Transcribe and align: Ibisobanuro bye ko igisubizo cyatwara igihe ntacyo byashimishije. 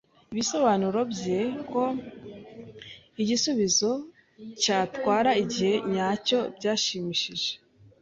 Ibisobanuro 0.31 0.99
bye 1.13 1.41
ko 1.69 1.83
igisubizo 3.21 3.91
cyatwara 4.61 5.31
igihe 5.43 5.73
ntacyo 5.93 6.39
byashimishije. 6.57 7.51